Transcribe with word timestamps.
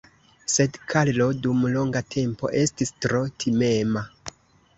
Sed 0.51 0.77
Karlo 0.93 1.27
dum 1.43 1.59
longa 1.75 2.01
tempo 2.15 2.51
estis 2.63 2.93
tro 3.07 3.23
timema. 3.45 4.05